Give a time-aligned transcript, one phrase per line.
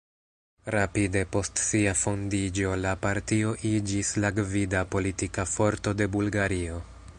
[0.75, 6.83] Rapide post sia fondiĝo la partio iĝis la gvida politika forto de Bulgario.